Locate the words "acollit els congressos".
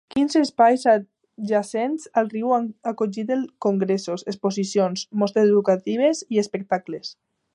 2.93-4.25